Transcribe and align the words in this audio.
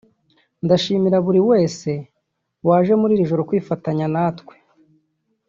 Ndashimira 0.65 1.17
buri 1.25 1.39
wese 1.49 1.91
waje 2.67 2.93
muri 3.01 3.11
iri 3.15 3.29
joro 3.29 3.41
kwifatanya 3.49 4.05
na 4.13 4.23
twe 4.39 4.55